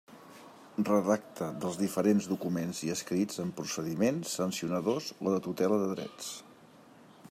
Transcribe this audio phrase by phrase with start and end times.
[0.87, 6.35] Redacta dels diferents documents i escrits en procediments sancionadors o de tutela de drets.